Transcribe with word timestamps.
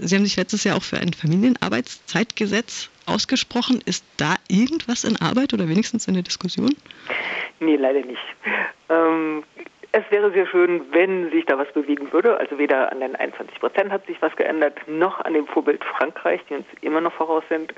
Sie 0.00 0.14
haben 0.14 0.24
sich 0.24 0.36
letztes 0.36 0.62
Jahr 0.62 0.76
auch 0.76 0.82
für 0.82 0.98
ein 0.98 1.12
Familienarbeitszeitgesetz 1.12 2.88
ausgesprochen. 3.06 3.80
Ist 3.84 4.04
da 4.16 4.36
irgendwas 4.46 5.02
in 5.02 5.20
Arbeit 5.20 5.52
oder 5.52 5.68
wenigstens 5.68 6.06
in 6.06 6.14
der 6.14 6.22
Diskussion? 6.22 6.70
Nee, 7.58 7.74
leider 7.74 8.06
nicht. 8.06 8.22
Ähm, 8.88 9.42
es 9.90 10.04
wäre 10.10 10.30
sehr 10.30 10.46
schön, 10.46 10.82
wenn 10.92 11.32
sich 11.32 11.46
da 11.46 11.58
was 11.58 11.72
bewegen 11.72 12.12
würde. 12.12 12.38
Also 12.38 12.58
weder 12.58 12.92
an 12.92 13.00
den 13.00 13.16
21 13.16 13.58
Prozent 13.58 13.90
hat 13.90 14.06
sich 14.06 14.22
was 14.22 14.36
geändert, 14.36 14.78
noch 14.86 15.18
an 15.24 15.34
dem 15.34 15.48
Vorbild 15.48 15.82
Frankreich, 15.82 16.42
die 16.48 16.54
uns 16.54 16.66
immer 16.80 17.00
noch 17.00 17.14
voraus 17.14 17.42
sind. 17.48 17.74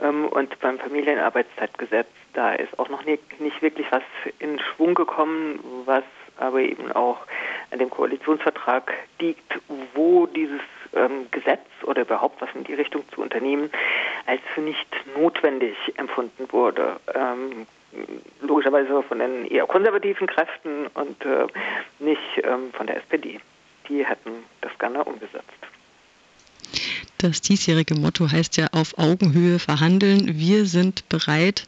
Ähm, 0.00 0.26
und 0.28 0.56
beim 0.60 0.78
Familienarbeitszeitgesetz, 0.78 2.06
da 2.34 2.52
ist 2.52 2.78
auch 2.78 2.88
noch 2.88 3.04
nicht, 3.04 3.40
nicht 3.40 3.60
wirklich 3.62 3.88
was 3.90 4.02
in 4.38 4.60
Schwung 4.60 4.94
gekommen, 4.94 5.58
was 5.86 6.04
aber 6.36 6.60
eben 6.60 6.92
auch 6.92 7.18
an 7.72 7.80
dem 7.80 7.90
Koalitionsvertrag 7.90 8.92
liegt, 9.18 9.58
wo 9.94 10.26
dieses 10.26 10.60
ähm, 10.94 11.26
Gesetz 11.30 11.66
oder 11.84 12.02
überhaupt 12.02 12.40
was 12.40 12.48
in 12.54 12.64
die 12.64 12.74
Richtung 12.74 13.02
zu 13.14 13.22
unternehmen, 13.22 13.70
als 14.26 14.40
für 14.54 14.60
nicht 14.60 14.88
notwendig 15.16 15.76
empfunden 15.96 16.50
wurde. 16.50 16.96
Ähm, 17.14 17.66
logischerweise 18.40 19.02
von 19.02 19.18
den 19.18 19.46
eher 19.46 19.66
konservativen 19.66 20.26
Kräften 20.26 20.86
und 20.94 21.24
äh, 21.24 21.46
nicht 21.98 22.42
ähm, 22.42 22.72
von 22.72 22.86
der 22.86 22.98
SPD. 22.98 23.40
Die 23.88 24.04
hätten 24.04 24.44
das 24.60 24.76
gerne 24.78 25.02
umgesetzt. 25.04 25.67
Das 27.18 27.40
diesjährige 27.40 27.96
Motto 27.96 28.30
heißt 28.30 28.56
ja 28.58 28.68
auf 28.68 28.96
Augenhöhe 28.96 29.58
verhandeln. 29.58 30.38
Wir 30.38 30.66
sind 30.66 31.08
bereit. 31.08 31.66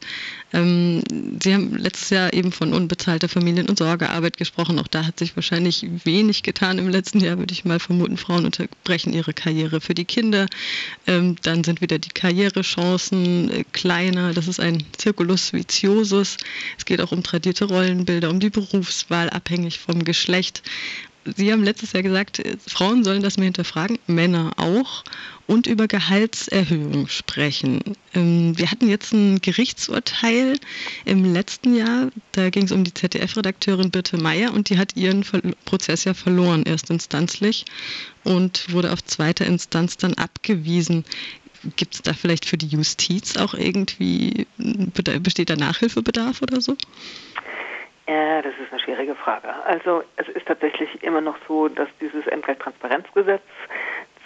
Ähm, 0.53 1.03
Sie 1.43 1.53
haben 1.53 1.75
letztes 1.75 2.09
Jahr 2.09 2.33
eben 2.33 2.53
von 2.53 2.73
unbezahlter 2.73 3.27
Familien- 3.27 3.67
und 3.67 3.77
Sorgearbeit 3.77 4.37
gesprochen. 4.37 4.79
Auch 4.79 4.87
da 4.87 5.05
hat 5.05 5.19
sich 5.19 5.35
wahrscheinlich 5.35 5.85
wenig 6.05 6.43
getan 6.43 6.77
im 6.77 6.87
letzten 6.87 7.19
Jahr, 7.19 7.37
würde 7.37 7.51
ich 7.53 7.65
mal 7.65 7.79
vermuten. 7.79 8.15
Frauen 8.15 8.45
unterbrechen 8.45 9.11
ihre 9.11 9.33
Karriere 9.33 9.81
für 9.81 9.93
die 9.93 10.05
Kinder. 10.05 10.47
Ähm, 11.05 11.35
dann 11.41 11.65
sind 11.65 11.81
wieder 11.81 11.99
die 11.99 12.09
Karrierechancen 12.09 13.51
äh, 13.51 13.63
kleiner. 13.73 14.33
Das 14.33 14.47
ist 14.47 14.61
ein 14.61 14.85
Circulus 14.97 15.51
viciosus. 15.51 16.37
Es 16.77 16.85
geht 16.85 17.01
auch 17.01 17.11
um 17.11 17.23
tradierte 17.23 17.65
Rollenbilder, 17.65 18.29
um 18.29 18.39
die 18.39 18.49
Berufswahl, 18.49 19.29
abhängig 19.29 19.79
vom 19.79 20.05
Geschlecht. 20.05 20.63
Sie 21.23 21.51
haben 21.51 21.63
letztes 21.63 21.93
Jahr 21.93 22.03
gesagt, 22.03 22.39
äh, 22.39 22.57
Frauen 22.67 23.03
sollen 23.03 23.21
das 23.21 23.37
mehr 23.37 23.45
hinterfragen, 23.45 23.99
Männer 24.07 24.51
auch, 24.57 25.03
und 25.47 25.67
über 25.67 25.87
Gehaltserhöhung 25.87 27.07
sprechen. 27.07 27.81
Ähm, 28.13 28.57
wir 28.57 28.71
hatten 28.71 28.89
jetzt 28.89 29.13
ein 29.13 29.39
Gerichtsurteil 29.41 30.57
im 31.05 31.31
letzten 31.33 31.75
Jahr, 31.75 32.09
da 32.31 32.49
ging 32.49 32.63
es 32.63 32.71
um 32.71 32.83
die 32.83 32.93
ZDF-Redakteurin 32.93 33.91
Birte 33.91 34.17
Meyer 34.17 34.53
und 34.53 34.69
die 34.69 34.77
hat 34.77 34.95
ihren 34.95 35.23
Prozess 35.65 36.05
ja 36.05 36.13
verloren, 36.13 36.65
erstinstanzlich, 36.65 37.65
und 38.23 38.71
wurde 38.71 38.91
auf 38.91 39.03
zweiter 39.03 39.45
Instanz 39.45 39.97
dann 39.97 40.13
abgewiesen. 40.15 41.05
Gibt 41.75 41.95
es 41.95 42.01
da 42.01 42.13
vielleicht 42.13 42.45
für 42.45 42.57
die 42.57 42.67
Justiz 42.67 43.37
auch 43.37 43.53
irgendwie, 43.53 44.47
besteht 44.57 45.51
da 45.51 45.55
Nachhilfebedarf 45.55 46.41
oder 46.41 46.61
so? 46.61 46.75
Ja, 48.07 48.41
das 48.41 48.53
ist 48.53 48.71
eine 48.71 48.81
schwierige 48.81 49.15
Frage. 49.15 49.53
Also 49.65 50.03
es 50.17 50.27
ist 50.29 50.45
tatsächlich 50.45 51.03
immer 51.03 51.21
noch 51.21 51.37
so, 51.47 51.67
dass 51.67 51.87
dieses 51.99 52.25
Entgelttransparenzgesetz 52.27 53.41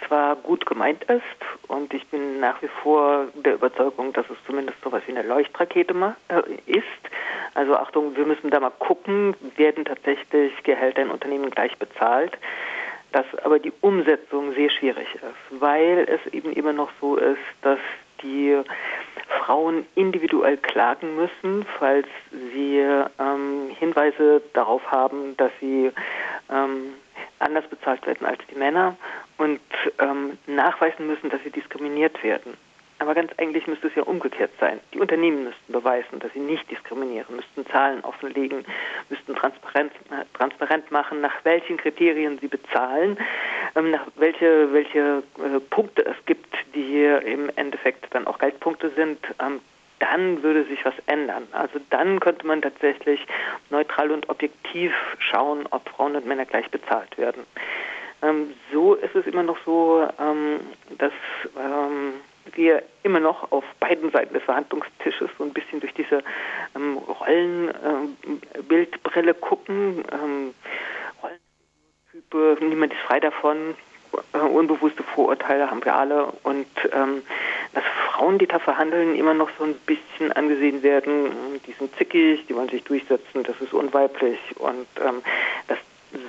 zwar 0.06 0.36
gut 0.36 0.66
gemeint 0.66 1.04
ist 1.04 1.22
und 1.68 1.92
ich 1.92 2.06
bin 2.08 2.40
nach 2.40 2.60
wie 2.62 2.68
vor 2.82 3.28
der 3.34 3.54
Überzeugung, 3.54 4.12
dass 4.12 4.28
es 4.30 4.36
zumindest 4.46 4.78
so 4.82 4.88
etwas 4.90 5.06
wie 5.06 5.16
eine 5.16 5.26
Leuchtrakete 5.26 5.94
äh, 6.28 6.42
ist. 6.66 6.84
Also 7.54 7.76
Achtung, 7.76 8.16
wir 8.16 8.26
müssen 8.26 8.50
da 8.50 8.60
mal 8.60 8.70
gucken, 8.70 9.34
werden 9.56 9.84
tatsächlich 9.84 10.52
Gehälter 10.62 11.02
in 11.02 11.10
Unternehmen 11.10 11.50
gleich 11.50 11.76
bezahlt 11.78 12.36
dass 13.16 13.24
aber 13.44 13.58
die 13.58 13.72
Umsetzung 13.80 14.52
sehr 14.52 14.68
schwierig 14.68 15.06
ist, 15.14 15.60
weil 15.60 16.06
es 16.06 16.34
eben 16.34 16.52
immer 16.52 16.74
noch 16.74 16.90
so 17.00 17.16
ist, 17.16 17.38
dass 17.62 17.78
die 18.22 18.60
Frauen 19.28 19.86
individuell 19.94 20.58
klagen 20.58 21.16
müssen, 21.16 21.64
falls 21.78 22.06
sie 22.30 22.78
ähm, 23.18 23.55
Hinweise 23.78 24.42
darauf 24.52 24.82
haben, 24.90 25.36
dass 25.36 25.52
sie 25.60 25.90
ähm, 26.50 26.94
anders 27.38 27.66
bezahlt 27.68 28.06
werden 28.06 28.26
als 28.26 28.40
die 28.50 28.58
Männer 28.58 28.96
und 29.38 29.60
ähm, 29.98 30.38
nachweisen 30.46 31.06
müssen, 31.06 31.30
dass 31.30 31.42
sie 31.42 31.50
diskriminiert 31.50 32.22
werden. 32.22 32.56
Aber 32.98 33.14
ganz 33.14 33.30
eigentlich 33.36 33.66
müsste 33.66 33.88
es 33.88 33.94
ja 33.94 34.04
umgekehrt 34.04 34.52
sein. 34.58 34.80
Die 34.94 34.98
Unternehmen 34.98 35.44
müssten 35.44 35.70
beweisen, 35.70 36.18
dass 36.18 36.32
sie 36.32 36.40
nicht 36.40 36.70
diskriminieren, 36.70 37.36
müssten 37.36 37.66
Zahlen 37.66 38.02
offenlegen, 38.02 38.64
müssten 39.10 39.34
transparent, 39.34 39.92
transparent 40.32 40.90
machen, 40.90 41.20
nach 41.20 41.44
welchen 41.44 41.76
Kriterien 41.76 42.38
sie 42.38 42.48
bezahlen, 42.48 43.18
ähm, 43.74 43.90
nach 43.90 44.06
welche, 44.16 44.72
welche 44.72 45.22
äh, 45.38 45.60
Punkte 45.68 46.06
es 46.06 46.16
gibt, 46.24 46.54
die 46.74 46.84
hier 46.84 47.20
im 47.22 47.50
Endeffekt 47.56 48.06
dann 48.14 48.26
auch 48.26 48.38
Geldpunkte 48.38 48.90
sind. 48.96 49.18
Dann 49.98 50.42
würde 50.42 50.64
sich 50.64 50.84
was 50.84 50.94
ändern. 51.06 51.48
Also 51.52 51.78
dann 51.90 52.20
könnte 52.20 52.46
man 52.46 52.62
tatsächlich 52.62 53.20
neutral 53.70 54.10
und 54.10 54.28
objektiv 54.28 54.92
schauen, 55.18 55.66
ob 55.70 55.88
Frauen 55.88 56.16
und 56.16 56.26
Männer 56.26 56.44
gleich 56.44 56.70
bezahlt 56.70 57.16
werden. 57.16 57.44
Ähm, 58.22 58.54
so 58.72 58.94
ist 58.94 59.14
es 59.14 59.26
immer 59.26 59.42
noch 59.42 59.58
so, 59.64 60.08
ähm, 60.18 60.60
dass 60.98 61.12
ähm, 61.58 62.14
wir 62.54 62.82
immer 63.02 63.20
noch 63.20 63.52
auf 63.52 63.64
beiden 63.80 64.10
Seiten 64.10 64.34
des 64.34 64.42
Verhandlungstisches 64.42 65.30
so 65.36 65.44
ein 65.44 65.52
bisschen 65.52 65.80
durch 65.80 65.92
diese 65.94 66.22
ähm, 66.74 66.98
Rollenbildbrille 66.98 69.32
ähm, 69.32 69.40
gucken. 69.40 70.04
Ähm, 70.12 70.54
Rollentype, 71.22 72.64
niemand 72.64 72.92
ist 72.92 73.02
frei 73.02 73.20
davon. 73.20 73.74
Äh, 74.32 74.38
unbewusste 74.38 75.02
Vorurteile 75.02 75.70
haben 75.70 75.84
wir 75.84 75.96
alle 75.96 76.32
und 76.42 76.66
dass 77.76 77.84
Frauen, 77.84 78.38
die 78.38 78.46
da 78.46 78.58
verhandeln, 78.58 79.14
immer 79.16 79.34
noch 79.34 79.50
so 79.58 79.64
ein 79.64 79.74
bisschen 79.84 80.32
angesehen 80.32 80.82
werden, 80.82 81.60
die 81.66 81.72
sind 81.72 81.94
zickig, 81.96 82.46
die 82.46 82.56
wollen 82.56 82.70
sich 82.70 82.82
durchsetzen, 82.84 83.42
das 83.42 83.60
ist 83.60 83.74
unweiblich 83.74 84.38
und 84.56 84.86
ähm, 84.98 85.22
dass 85.68 85.76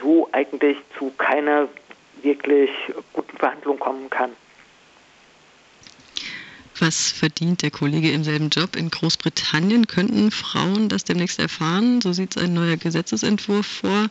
so 0.01 0.27
eigentlich 0.33 0.77
zu 0.97 1.09
keiner 1.17 1.69
wirklich 2.21 2.69
guten 3.13 3.37
Verhandlung 3.37 3.79
kommen 3.79 4.09
kann. 4.09 4.31
Was 6.79 7.11
verdient 7.11 7.63
der 7.63 7.71
Kollege 7.71 8.11
im 8.11 8.23
selben 8.23 8.49
Job? 8.49 8.75
In 8.75 8.91
Großbritannien 8.91 9.87
könnten 9.87 10.29
Frauen 10.29 10.89
das 10.89 11.03
demnächst 11.05 11.39
erfahren. 11.39 12.01
So 12.01 12.13
sieht 12.13 12.35
es 12.35 12.43
ein 12.43 12.53
neuer 12.53 12.77
Gesetzesentwurf 12.77 13.65
vor. 13.65 14.09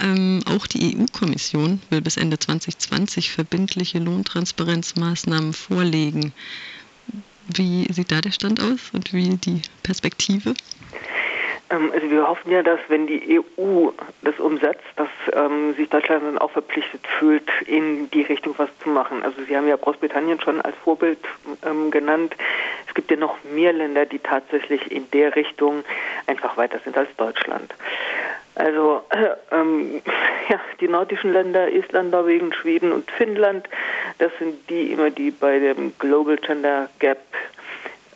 Ähm, 0.00 0.40
auch 0.46 0.66
die 0.66 0.96
EU-Kommission 0.96 1.82
will 1.90 2.00
bis 2.00 2.16
Ende 2.16 2.38
2020 2.38 3.30
verbindliche 3.30 3.98
Lohntransparenzmaßnahmen 3.98 5.52
vorlegen. 5.52 6.32
Wie 7.46 7.92
sieht 7.92 8.10
da 8.10 8.20
der 8.20 8.32
Stand 8.32 8.60
aus 8.60 8.90
und 8.92 9.12
wie 9.12 9.36
die 9.36 9.62
Perspektive? 9.82 10.54
Ähm, 11.70 11.92
also 11.92 12.10
wir 12.10 12.26
hoffen 12.26 12.50
ja, 12.50 12.62
dass 12.62 12.80
wenn 12.88 13.06
die 13.06 13.40
EU 13.40 13.90
das 14.22 14.38
umsetzt, 14.38 14.84
dass 14.96 15.08
ähm, 15.32 15.74
sich 15.74 15.88
Deutschland 15.88 16.24
dann 16.24 16.38
auch 16.38 16.50
verpflichtet 16.50 17.06
fühlt, 17.18 17.48
in 17.66 18.10
die 18.10 18.22
Richtung 18.22 18.54
was 18.56 18.70
zu 18.82 18.88
machen. 18.88 19.22
Also 19.22 19.42
Sie 19.46 19.56
haben 19.56 19.68
ja 19.68 19.76
Großbritannien 19.76 20.40
schon 20.40 20.60
als 20.60 20.76
Vorbild 20.84 21.18
ähm, 21.64 21.90
genannt. 21.90 22.34
Es 22.86 22.94
gibt 22.94 23.10
ja 23.10 23.16
noch 23.16 23.36
mehr 23.44 23.72
Länder, 23.72 24.06
die 24.06 24.18
tatsächlich 24.18 24.90
in 24.90 25.10
der 25.10 25.36
Richtung 25.36 25.84
einfach 26.26 26.56
weiter 26.56 26.78
sind 26.84 26.96
als 26.96 27.14
Deutschland. 27.16 27.74
Also 28.54 29.02
äh, 29.10 29.54
ähm, 29.54 30.02
ja, 30.48 30.60
die 30.80 30.88
nordischen 30.88 31.32
Länder, 31.32 31.70
Island, 31.70 32.10
Norwegen, 32.10 32.52
Schweden 32.52 32.92
und 32.92 33.10
Finnland, 33.10 33.68
das 34.18 34.32
sind 34.38 34.68
die 34.68 34.92
immer, 34.92 35.10
die 35.10 35.30
bei 35.30 35.58
dem 35.60 35.96
Global 35.98 36.36
Gender 36.38 36.88
Gap 36.98 37.18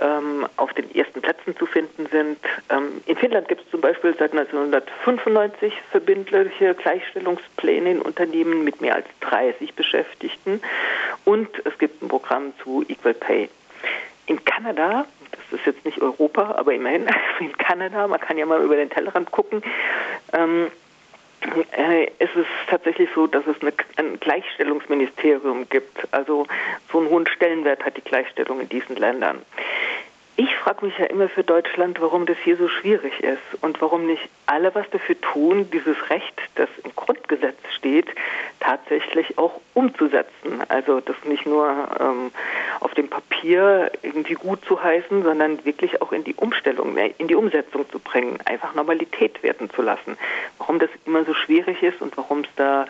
ähm, 0.02 0.46
auf 0.56 0.72
den 0.74 0.94
ersten 0.94 1.22
Plätzen 1.22 1.56
zu 1.56 1.66
finden 1.66 2.06
sind. 2.10 2.38
Ähm, 2.70 3.02
in 3.06 3.16
Finnland 3.16 3.48
gibt 3.48 3.62
es 3.64 3.70
zum 3.70 3.80
Beispiel 3.80 4.14
seit 4.18 4.32
1995 4.32 5.72
verbindliche 5.90 6.74
Gleichstellungspläne 6.74 7.92
in 7.92 8.02
Unternehmen 8.02 8.64
mit 8.64 8.80
mehr 8.80 8.96
als 8.96 9.06
30 9.20 9.74
Beschäftigten 9.74 10.60
und 11.24 11.48
es 11.64 11.78
gibt 11.78 12.02
ein 12.02 12.08
Programm 12.08 12.52
zu 12.62 12.84
Equal 12.88 13.14
Pay. 13.14 13.48
In 14.26 14.44
Kanada, 14.44 15.06
das 15.30 15.60
ist 15.60 15.66
jetzt 15.66 15.84
nicht 15.84 16.00
Europa, 16.00 16.54
aber 16.56 16.74
immerhin 16.74 17.06
in 17.40 17.56
Kanada, 17.56 18.08
man 18.08 18.20
kann 18.20 18.38
ja 18.38 18.46
mal 18.46 18.62
über 18.62 18.76
den 18.76 18.90
Tellerrand 18.90 19.30
gucken, 19.30 19.62
ähm, 20.32 20.70
äh, 21.72 22.06
es 22.18 22.30
ist 22.36 22.46
tatsächlich 22.68 23.08
so, 23.14 23.26
dass 23.26 23.44
es 23.46 23.56
ein 23.96 24.20
Gleichstellungsministerium 24.20 25.68
gibt. 25.68 26.06
Also 26.12 26.46
so 26.90 26.98
einen 26.98 27.08
hohen 27.08 27.26
Stellenwert 27.26 27.84
hat 27.84 27.96
die 27.96 28.02
Gleichstellung 28.02 28.60
in 28.60 28.68
diesen 28.68 28.96
Ländern. 28.96 29.42
Ich 30.36 30.54
frage 30.56 30.86
mich 30.86 30.96
ja 30.96 31.04
immer 31.06 31.28
für 31.28 31.44
Deutschland, 31.44 32.00
warum 32.00 32.24
das 32.24 32.38
hier 32.38 32.56
so 32.56 32.66
schwierig 32.66 33.20
ist 33.20 33.42
und 33.60 33.82
warum 33.82 34.06
nicht 34.06 34.30
alle 34.46 34.74
was 34.74 34.88
dafür 34.88 35.20
tun, 35.20 35.70
dieses 35.70 35.96
Recht, 36.08 36.40
das 36.54 36.70
im 36.82 36.94
Grundgesetz 36.96 37.58
steht, 37.76 38.06
tatsächlich 38.58 39.36
auch 39.36 39.60
umzusetzen. 39.74 40.62
Also 40.68 41.00
das 41.00 41.16
nicht 41.24 41.44
nur 41.44 41.68
ähm, 42.00 42.30
auf 42.80 42.94
dem 42.94 43.08
Papier 43.08 43.92
irgendwie 44.00 44.32
gut 44.32 44.64
zu 44.64 44.82
heißen, 44.82 45.22
sondern 45.22 45.62
wirklich 45.66 46.00
auch 46.00 46.12
in 46.12 46.24
die 46.24 46.34
Umstellung, 46.34 46.96
in 46.96 47.28
die 47.28 47.34
Umsetzung 47.34 47.88
zu 47.90 47.98
bringen, 47.98 48.38
einfach 48.46 48.74
Normalität 48.74 49.42
werden 49.42 49.68
zu 49.68 49.82
lassen. 49.82 50.16
Warum 50.56 50.78
das 50.78 50.90
immer 51.04 51.24
so 51.26 51.34
schwierig 51.34 51.82
ist 51.82 52.00
und 52.00 52.16
warum 52.16 52.40
es 52.40 52.50
da 52.56 52.86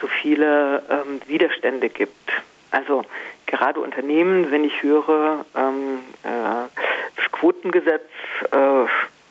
so 0.00 0.08
viele 0.08 0.82
ähm, 0.90 1.20
Widerstände 1.28 1.88
gibt. 1.88 2.32
Also 2.72 3.04
gerade 3.46 3.80
Unternehmen, 3.80 4.50
wenn 4.50 4.64
ich 4.64 4.82
höre, 4.82 5.44
ähm, 5.54 6.00
äh, 6.24 6.28
Quotengesetz, 7.42 8.08
äh, 8.52 8.86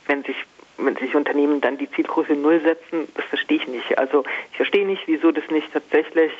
wenn 0.07 0.23
sich 0.23 0.35
wenn 0.77 0.95
sich 0.95 1.15
Unternehmen 1.15 1.61
dann 1.61 1.77
die 1.77 1.89
Zielgröße 1.91 2.33
Null 2.33 2.59
setzen, 2.61 3.07
das 3.13 3.23
verstehe 3.25 3.57
ich 3.57 3.67
nicht. 3.67 3.99
Also 3.99 4.23
ich 4.49 4.57
verstehe 4.57 4.85
nicht, 4.85 5.03
wieso 5.05 5.31
das 5.31 5.47
nicht 5.51 5.71
tatsächlich 5.71 6.31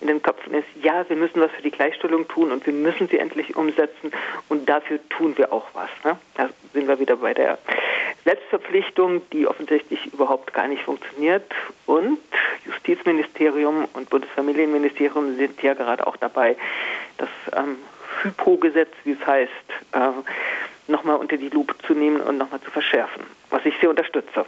in 0.00 0.06
den 0.06 0.22
Köpfen 0.22 0.54
ist, 0.54 0.66
ja, 0.82 1.06
wir 1.06 1.16
müssen 1.16 1.38
was 1.38 1.50
für 1.50 1.60
die 1.60 1.70
Gleichstellung 1.70 2.26
tun 2.26 2.50
und 2.50 2.64
wir 2.64 2.72
müssen 2.72 3.08
sie 3.08 3.18
endlich 3.18 3.56
umsetzen 3.56 4.10
und 4.48 4.70
dafür 4.70 5.00
tun 5.10 5.36
wir 5.36 5.52
auch 5.52 5.66
was. 5.74 5.90
Ne? 6.02 6.16
Da 6.34 6.48
sind 6.72 6.88
wir 6.88 6.98
wieder 6.98 7.16
bei 7.16 7.34
der 7.34 7.58
Selbstverpflichtung, 8.24 9.20
die 9.32 9.46
offensichtlich 9.46 10.06
überhaupt 10.14 10.54
gar 10.54 10.66
nicht 10.66 10.82
funktioniert. 10.82 11.44
Und 11.84 12.18
Justizministerium 12.64 13.86
und 13.92 14.08
Bundesfamilienministerium 14.08 15.36
sind 15.36 15.62
ja 15.62 15.74
gerade 15.74 16.06
auch 16.06 16.16
dabei, 16.16 16.56
das 17.18 17.28
ähm, 17.54 17.76
Hypo-Gesetz, 18.22 18.92
wie 19.04 19.12
es 19.12 19.26
heißt, 19.26 19.50
äh, 19.92 19.98
nochmal 20.90 21.16
unter 21.16 21.36
die 21.36 21.48
Lupe 21.48 21.74
zu 21.86 21.94
nehmen 21.94 22.20
und 22.20 22.38
nochmal 22.38 22.60
zu 22.60 22.70
verschärfen, 22.70 23.24
was 23.50 23.64
ich 23.64 23.74
sehr 23.80 23.90
unterstütze. 23.90 24.44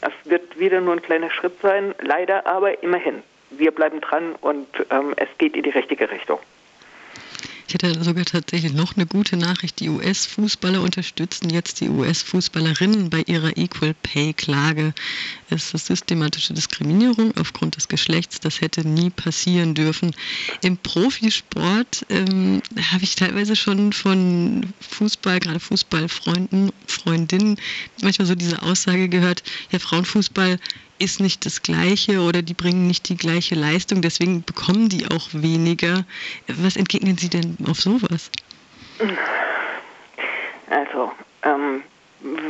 Es 0.00 0.12
wird 0.24 0.58
wieder 0.58 0.80
nur 0.80 0.94
ein 0.94 1.02
kleiner 1.02 1.30
Schritt 1.30 1.60
sein, 1.62 1.94
leider, 2.00 2.46
aber 2.46 2.82
immerhin. 2.82 3.22
Wir 3.50 3.70
bleiben 3.70 4.00
dran 4.00 4.34
und 4.40 4.66
ähm, 4.90 5.14
es 5.16 5.28
geht 5.38 5.56
in 5.56 5.62
die 5.62 5.70
richtige 5.70 6.10
Richtung. 6.10 6.40
Ich 7.66 7.74
hätte 7.74 8.04
sogar 8.04 8.24
tatsächlich 8.24 8.74
noch 8.74 8.94
eine 8.94 9.06
gute 9.06 9.36
Nachricht. 9.36 9.80
Die 9.80 9.88
US-Fußballer 9.88 10.82
unterstützen 10.82 11.48
jetzt 11.48 11.80
die 11.80 11.88
US-Fußballerinnen 11.88 13.08
bei 13.08 13.22
ihrer 13.26 13.56
Equal 13.56 13.94
Pay-Klage. 14.02 14.92
Es 15.48 15.72
ist 15.72 15.86
systematische 15.86 16.52
Diskriminierung 16.52 17.34
aufgrund 17.38 17.76
des 17.76 17.88
Geschlechts. 17.88 18.38
Das 18.40 18.60
hätte 18.60 18.86
nie 18.86 19.08
passieren 19.10 19.74
dürfen. 19.74 20.14
Im 20.62 20.76
Profisport 20.76 22.04
ähm, 22.10 22.60
habe 22.92 23.04
ich 23.04 23.14
teilweise 23.14 23.56
schon 23.56 23.92
von 23.92 24.72
Fußball, 24.80 25.40
gerade 25.40 25.60
Fußballfreunden, 25.60 26.70
Freundinnen, 26.86 27.56
manchmal 28.02 28.26
so 28.26 28.34
diese 28.34 28.62
Aussage 28.62 29.08
gehört, 29.08 29.42
ja, 29.70 29.78
Frauenfußball 29.78 30.58
ist 30.98 31.20
nicht 31.20 31.44
das 31.44 31.62
Gleiche 31.62 32.20
oder 32.20 32.42
die 32.42 32.54
bringen 32.54 32.86
nicht 32.86 33.08
die 33.08 33.16
gleiche 33.16 33.54
Leistung, 33.54 34.02
deswegen 34.02 34.42
bekommen 34.44 34.88
die 34.88 35.06
auch 35.06 35.28
weniger. 35.32 36.04
Was 36.46 36.76
entgegnen 36.76 37.16
Sie 37.16 37.28
denn 37.28 37.56
auf 37.68 37.80
sowas? 37.80 38.30
Also, 40.70 41.12
ähm, 41.42 41.82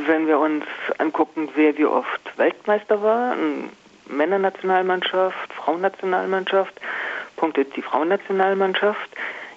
wenn 0.07 0.27
wir 0.27 0.39
uns 0.39 0.65
angucken, 0.99 1.49
wer 1.55 1.77
wie 1.77 1.87
oft 1.87 2.21
Weltmeister 2.37 3.03
war, 3.03 3.37
Männernationalmannschaft, 4.07 5.53
Frauennationalmannschaft, 5.53 6.75
punktet 7.37 7.75
die 7.77 7.83
Frauennationalmannschaft. 7.83 9.11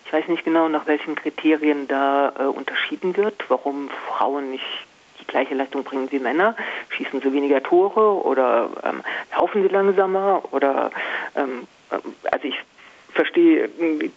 Ich 0.06 0.14
weiß 0.14 0.28
nicht 0.30 0.46
genau, 0.46 0.70
nach 0.70 0.88
welchen 0.88 1.16
Kriterien 1.16 1.88
da 1.88 2.34
äh, 2.40 2.44
unterschieden 2.44 3.16
wird, 3.18 3.44
warum 3.50 3.90
Frauen 4.08 4.52
nicht 4.52 4.87
gleiche 5.28 5.56
Leistung 5.56 5.84
bringen 5.84 6.12
wie 6.12 6.20
Männer? 6.20 6.56
Schießen 6.90 7.22
sie 7.22 7.34
weniger 7.34 7.62
Tore 7.62 8.26
oder 8.26 8.70
ähm, 8.84 9.02
laufen 9.36 9.62
sie 9.64 9.70
langsamer? 9.70 10.44
Oder 10.52 10.92
ähm, 11.36 11.68
äh, 11.92 11.98
also 12.32 12.48
ich 12.48 12.60
verstehe 13.14 13.70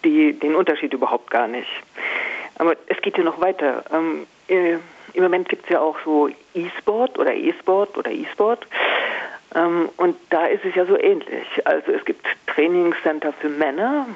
die, 0.04 0.32
den 0.34 0.54
Unterschied 0.54 0.92
überhaupt 0.92 1.30
gar 1.30 1.48
nicht. 1.48 1.70
Aber 2.56 2.74
es 2.86 3.00
geht 3.00 3.16
ja 3.16 3.24
noch 3.24 3.40
weiter. 3.40 3.84
Ähm, 3.92 4.26
äh, 4.48 4.76
Im 5.14 5.22
Moment 5.22 5.48
gibt 5.48 5.64
es 5.64 5.70
ja 5.70 5.80
auch 5.80 5.96
so 6.04 6.28
E-Sport 6.54 7.18
oder 7.18 7.34
E-Sport 7.34 7.96
oder 7.96 8.10
E-Sport. 8.10 8.66
Ähm, 9.54 9.88
und 9.96 10.16
da 10.30 10.46
ist 10.46 10.64
es 10.64 10.74
ja 10.74 10.86
so 10.86 10.98
ähnlich. 10.98 11.46
Also 11.64 11.90
es 11.92 12.04
gibt 12.04 12.24
Trainingscenter 12.46 13.32
für 13.32 13.48
Männer, 13.48 14.06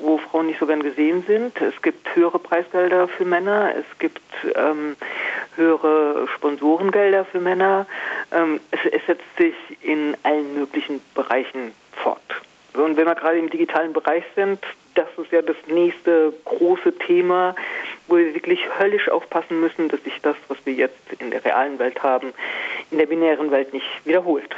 wo 0.00 0.18
Frauen 0.18 0.46
nicht 0.46 0.58
so 0.58 0.66
gern 0.66 0.82
gesehen 0.82 1.24
sind. 1.26 1.60
Es 1.60 1.80
gibt 1.82 2.14
höhere 2.16 2.38
Preisgelder 2.38 3.06
für 3.06 3.24
Männer. 3.24 3.72
Es 3.76 3.98
gibt 3.98 4.22
ähm, 4.54 4.96
höhere 5.56 6.26
Sponsorengelder 6.34 7.24
für 7.24 7.40
Männer. 7.40 7.86
Ähm, 8.32 8.60
es, 8.70 8.80
es 8.92 9.06
setzt 9.06 9.36
sich 9.36 9.54
in 9.82 10.16
allen 10.22 10.54
möglichen 10.54 11.00
Bereichen 11.14 11.72
fort. 11.92 12.20
Und 12.74 12.96
wenn 12.96 13.06
wir 13.06 13.14
gerade 13.14 13.38
im 13.38 13.50
digitalen 13.50 13.92
Bereich 13.92 14.24
sind, 14.34 14.58
das 14.94 15.06
ist 15.16 15.30
ja 15.30 15.42
das 15.42 15.56
nächste 15.68 16.32
große 16.44 16.96
Thema, 16.98 17.54
wo 18.08 18.16
wir 18.16 18.34
wirklich 18.34 18.60
höllisch 18.78 19.08
aufpassen 19.08 19.60
müssen, 19.60 19.88
dass 19.88 20.02
sich 20.02 20.20
das, 20.22 20.36
was 20.48 20.58
wir 20.64 20.74
jetzt 20.74 20.98
in 21.18 21.30
der 21.30 21.44
realen 21.44 21.78
Welt 21.78 22.02
haben, 22.02 22.32
in 22.90 22.98
der 22.98 23.06
binären 23.06 23.50
Welt 23.50 23.72
nicht 23.72 23.86
wiederholt. 24.04 24.54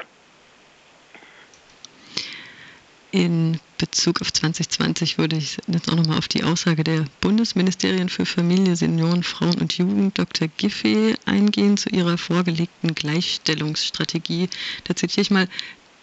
In 3.11 3.61
Bezug 3.79 4.23
auf 4.23 4.33
2020 4.33 5.19
würde 5.19 5.37
ich 5.37 5.59
jetzt 5.67 5.91
auch 5.91 5.97
nochmal 5.97 6.19
auf 6.19 6.29
die 6.29 6.45
Aussage 6.45 6.83
der 6.83 7.05
Bundesministerien 7.21 8.09
für 8.09 8.25
Familie, 8.25 8.75
Senioren, 8.75 9.23
Frauen 9.23 9.59
und 9.61 9.77
Jugend, 9.77 10.19
Dr. 10.19 10.49
Giffey, 10.57 11.15
eingehen 11.27 11.77
zu 11.77 11.91
ihrer 11.91 12.17
vorgelegten 12.17 12.95
Gleichstellungsstrategie. 12.95 14.49
Da 14.85 14.97
zitiere 14.97 15.23
ich 15.23 15.31
mal, 15.31 15.49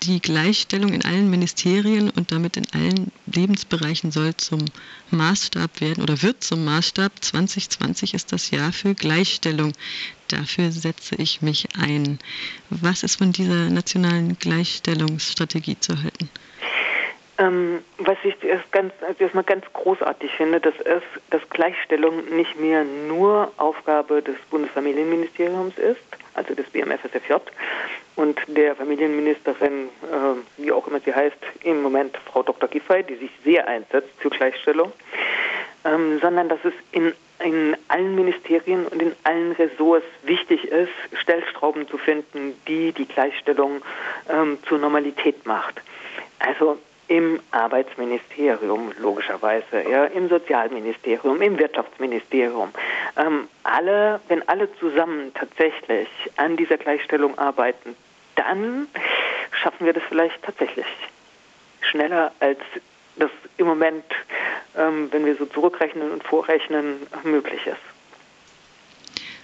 die 0.03 0.19
Gleichstellung 0.19 0.91
in 0.91 1.05
allen 1.05 1.29
Ministerien 1.29 2.09
und 2.09 2.31
damit 2.31 2.57
in 2.57 2.69
allen 2.73 3.11
Lebensbereichen 3.25 4.11
soll 4.11 4.35
zum 4.35 4.65
Maßstab 5.11 5.79
werden 5.79 6.03
oder 6.03 6.21
wird 6.21 6.43
zum 6.43 6.65
Maßstab. 6.65 7.11
2020 7.23 8.13
ist 8.13 8.33
das 8.33 8.51
Jahr 8.51 8.73
für 8.73 8.95
Gleichstellung. 8.95 9.71
Dafür 10.27 10.71
setze 10.71 11.15
ich 11.15 11.41
mich 11.41 11.69
ein. 11.77 12.19
Was 12.69 13.03
ist 13.03 13.15
von 13.15 13.31
dieser 13.31 13.69
nationalen 13.69 14.37
Gleichstellungsstrategie 14.37 15.79
zu 15.79 16.01
halten? 16.01 16.29
Ähm, 17.39 17.83
was 17.97 18.17
ich 18.23 18.43
erst 18.43 18.71
ganz, 18.71 18.93
also 19.01 19.23
erstmal 19.23 19.43
ganz 19.43 19.65
großartig 19.73 20.31
finde, 20.35 20.59
dass 20.59 20.75
es, 20.85 21.01
dass 21.31 21.41
Gleichstellung 21.49 22.23
nicht 22.35 22.59
mehr 22.59 22.83
nur 22.83 23.51
Aufgabe 23.57 24.21
des 24.21 24.35
Bundesfamilienministeriums 24.51 25.75
ist, 25.79 25.99
also 26.35 26.53
des 26.53 26.69
BMFSFJ 26.69 27.33
und 28.15 28.39
der 28.47 28.75
Familienministerin, 28.75 29.89
äh, 30.03 30.61
wie 30.61 30.71
auch 30.71 30.87
immer 30.87 30.99
sie 30.99 31.13
heißt, 31.13 31.37
im 31.63 31.81
Moment 31.81 32.15
Frau 32.31 32.43
Dr. 32.43 32.69
Giffey, 32.69 33.03
die 33.03 33.15
sich 33.15 33.31
sehr 33.43 33.67
einsetzt 33.67 34.11
für 34.19 34.29
Gleichstellung, 34.29 34.91
ähm, 35.85 36.19
sondern 36.21 36.49
dass 36.49 36.59
es 36.63 36.73
in, 36.91 37.13
in 37.39 37.75
allen 37.87 38.13
Ministerien 38.13 38.85
und 38.85 39.01
in 39.01 39.15
allen 39.23 39.53
Ressorts 39.53 40.05
wichtig 40.21 40.65
ist, 40.65 40.91
Stellstrauben 41.19 41.87
zu 41.87 41.97
finden, 41.97 42.53
die 42.67 42.91
die 42.91 43.07
Gleichstellung 43.07 43.81
ähm, 44.29 44.59
zur 44.67 44.77
Normalität 44.77 45.47
macht. 45.47 45.81
Also 46.37 46.77
im 47.13 47.39
Arbeitsministerium 47.51 48.91
logischerweise, 48.97 49.87
ja, 49.87 50.05
im 50.05 50.29
Sozialministerium, 50.29 51.43
im 51.43 51.59
Wirtschaftsministerium. 51.59 52.69
Ähm, 53.15 53.47
alle, 53.61 54.19
wenn 54.29 54.47
alle 54.49 54.67
zusammen 54.79 55.31
tatsächlich 55.35 56.07
an 56.37 56.57
dieser 56.57 56.77
Gleichstellung 56.79 57.37
arbeiten, 57.37 57.95
dann 58.33 58.87
schaffen 59.51 59.85
wir 59.85 59.93
das 59.93 60.01
vielleicht 60.09 60.41
tatsächlich 60.41 60.87
schneller, 61.81 62.31
als 62.39 62.57
das 63.17 63.29
im 63.57 63.67
Moment, 63.67 64.05
ähm, 64.75 65.09
wenn 65.11 65.23
wir 65.23 65.35
so 65.35 65.45
zurückrechnen 65.45 66.09
und 66.09 66.23
vorrechnen, 66.23 67.05
möglich 67.23 67.67
ist. 67.67 67.77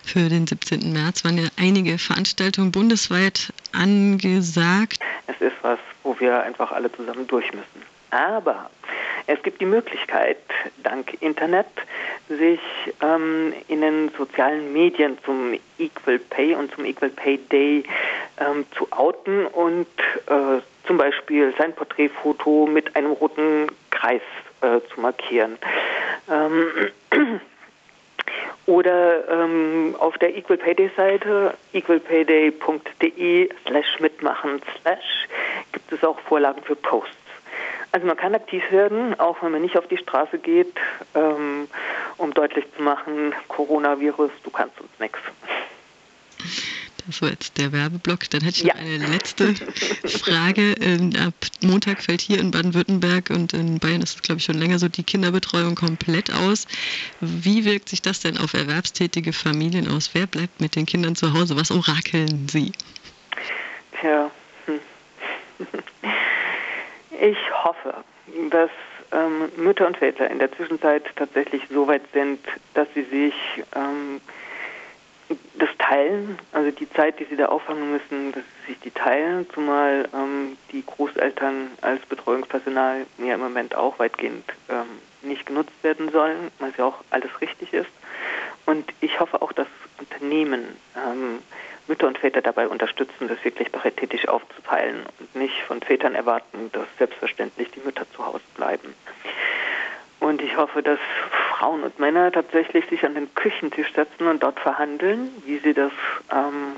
Für 0.03 0.27
den 0.27 0.48
17. 0.48 0.91
März 0.91 1.24
waren 1.24 1.38
ja 1.38 1.50
einige 1.55 2.00
Veranstaltungen 2.00 2.72
bundesweit 2.72 3.53
angesagt. 3.74 4.98
Es 5.27 5.39
ist 5.39 5.55
was, 5.62 5.77
wo 6.03 6.20
wir 6.20 6.44
einfach 6.44 6.72
alle 6.72 6.91
zusammen 6.91 7.27
durch 7.27 7.51
müssen. 7.53 7.84
Aber 8.12 8.70
es 9.27 9.41
gibt 9.44 9.62
die 9.62 9.65
Möglichkeit, 9.65 10.39
dank 10.82 11.22
Internet, 11.22 11.68
sich 12.27 12.60
ähm, 13.01 13.53
in 13.68 13.82
den 13.82 14.10
sozialen 14.18 14.74
Medien 14.74 15.18
zum 15.24 15.53
Equal 15.77 16.18
Pay 16.18 16.56
und 16.56 16.74
zum 16.74 16.86
Equal 16.86 17.12
Pay 17.12 17.38
Day 17.38 17.84
ähm, 18.39 18.65
zu 18.75 18.88
outen 18.91 19.46
und 19.46 19.88
äh, 20.27 20.62
zum 20.88 20.98
Beispiel 20.98 21.53
sein 21.58 21.74
Porträtfoto 21.74 22.65
mit 22.65 22.96
einem 22.96 23.12
roten 23.12 23.68
Kreis 23.91 24.22
äh, 24.62 24.79
zu 24.94 25.00
markieren. 25.00 25.60
Ähm, 26.32 26.89
oder 28.65 29.27
ähm, 29.29 29.96
auf 30.00 30.18
der 30.18 30.36
Equal 30.36 30.58
Pay 30.58 30.75
Day 30.75 30.91
Seite 30.96 31.53
equalpayday.de 31.74 33.50
slash 33.68 34.00
mitmachen 34.00 34.62
slash 34.82 35.27
gibt 35.89 36.03
es 36.03 36.08
auch 36.08 36.19
Vorlagen 36.22 36.62
für 36.63 36.75
Posts. 36.75 37.15
Also 37.91 38.05
man 38.05 38.15
kann 38.15 38.36
aktiv 38.36 38.63
werden, 38.69 39.19
auch 39.19 39.41
wenn 39.41 39.51
man 39.51 39.62
nicht 39.63 39.75
auf 39.75 39.88
die 39.88 39.98
Straße 39.98 40.38
geht, 40.38 40.75
ähm, 41.15 41.67
um 42.17 42.34
deutlich 42.34 42.65
zu 42.75 42.84
machen, 42.84 43.34
Coronavirus, 43.48 44.31
du 44.43 44.51
kannst 44.51 44.79
uns 44.79 44.91
nichts. 45.00 45.19
Das 47.08 47.24
war 47.24 47.29
jetzt 47.29 47.58
der 47.58 47.72
Werbeblock. 47.72 48.29
Dann 48.29 48.41
hätte 48.41 48.58
ich 48.58 48.65
noch 48.65 48.75
ja. 48.75 48.81
eine 48.81 49.08
letzte 49.08 49.55
Frage. 50.19 50.75
Ähm, 50.79 51.12
ab 51.19 51.34
Montag 51.62 52.03
fällt 52.03 52.22
hier 52.22 52.39
in 52.39 52.51
Baden-Württemberg 52.51 53.31
und 53.31 53.53
in 53.53 53.79
Bayern 53.79 54.03
ist 54.03 54.17
es, 54.17 54.22
glaube 54.22 54.38
ich, 54.38 54.46
schon 54.46 54.60
länger 54.60 54.77
so 54.77 54.88
die 54.88 55.01
Kinderbetreuung 55.01 55.74
komplett 55.74 56.31
aus. 56.31 56.67
Wie 57.19 57.65
wirkt 57.65 57.89
sich 57.89 58.03
das 58.03 58.19
denn 58.19 58.38
auf 58.38 58.53
erwerbstätige 58.53 59.34
Familien 59.34 59.89
aus? 59.89 60.12
Wer 60.13 60.27
bleibt 60.27 60.62
mit 60.62 60.75
den 60.75 60.86
Kindern 60.86 61.15
zu 61.15 61.34
Hause? 61.34 61.55
Was 61.55 61.72
orakeln 61.72 62.48
Sie? 62.48 62.74
Tja. 64.00 64.29
Ich 67.22 67.38
hoffe, 67.63 67.94
dass 68.50 68.70
ähm, 69.12 69.51
Mütter 69.58 69.88
und 69.88 69.98
Väter 69.98 70.30
in 70.30 70.39
der 70.39 70.51
Zwischenzeit 70.51 71.04
tatsächlich 71.16 71.63
so 71.70 71.88
weit 71.88 72.04
sind, 72.13 72.39
dass 72.74 72.88
sie 72.94 73.04
sich 73.04 73.34
ähm, 73.75 74.22
das 75.58 75.70
teilen, 75.78 76.39
also 76.54 76.72
die 76.72 76.89
Zeit, 76.92 77.20
die 77.20 77.25
sie 77.25 77.36
da 77.36 77.48
auffangen 77.48 77.92
müssen, 77.92 78.32
dass 78.32 78.44
sie 78.44 78.74
sich 78.74 78.80
die 78.82 78.92
teilen, 78.92 79.48
zumal 79.54 80.08
ähm, 80.13 80.58
die 80.72 80.84
Großeltern 80.86 81.72
als 81.82 82.04
Betreuungspersonal 82.06 83.06
ja 83.18 83.34
im 83.36 83.39
Moment 83.39 83.75
auch 83.75 84.00
weitgehend 84.00 84.46
ähm, 84.70 84.88
nicht 85.22 85.46
genutzt 85.46 85.74
werden 85.84 86.10
sollen, 86.12 86.51
was 86.60 86.75
ja 86.78 86.86
auch 86.86 87.04
alles 87.12 87.30
richtig 87.42 87.74
ist. 87.74 87.89
Und 88.66 88.92
ich 89.01 89.20
hoffe 89.20 89.42
auch, 89.42 89.51
dass 89.51 89.68
Unternehmen 90.00 90.63
ähm, 90.96 91.39
Mütter 91.89 92.08
und 92.08 92.17
Väter 92.17 92.41
dabei 92.41 92.67
unterstützen, 92.67 93.27
das 93.27 93.43
wirklich 93.43 93.72
paritätisch 93.72 94.27
aufzuteilen 94.27 95.03
und 95.19 95.36
nicht 95.36 95.62
von 95.63 95.81
Vätern 95.81 96.15
erwarten, 96.15 96.69
dass 96.72 96.86
selbstverständlich 96.98 97.72
die 97.72 97.81
Mütter 97.81 98.05
zu 98.15 98.25
Hause 98.25 98.43
bleiben. 98.55 98.93
Und 100.19 100.41
ich 100.41 100.55
hoffe, 100.55 100.84
dass 100.84 101.00
Frauen 101.51 101.84
und 101.84 101.98
Männer 102.00 102.31
tatsächlich 102.31 102.86
sich 102.89 103.05
an 103.05 103.15
den 103.15 103.34
Küchentisch 103.36 103.91
setzen 103.93 104.27
und 104.27 104.43
dort 104.43 104.60
verhandeln, 104.60 105.31
wie 105.46 105.58
sie 105.58 105.74
das 105.74 105.91
ähm, 106.31 106.75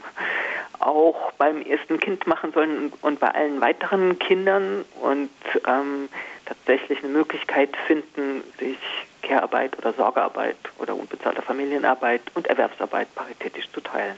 auch 0.80 1.32
beim 1.34 1.62
ersten 1.62 2.00
Kind 2.00 2.25
machen 2.25 2.53
sollen 2.53 2.94
und 3.01 3.20
bei 3.20 3.30
allen 3.30 3.60
weiteren 3.60 4.18
Kindern 4.18 4.86
und 5.01 5.30
ähm, 5.68 6.08
tatsächlich 6.46 7.00
eine 7.00 7.12
Möglichkeit 7.12 7.75
finden, 7.88 8.44
sich 8.60 8.77
Care-Arbeit 9.24 9.77
oder 9.77 9.94
Sorgearbeit 9.94 10.58
oder 10.80 10.96
unbezahlte 10.96 11.41
Familienarbeit 11.41 12.22
und 12.34 12.48
Erwerbsarbeit 12.48 13.13
paritätisch 13.15 13.70
zu 13.72 13.82
teilen. 13.82 14.18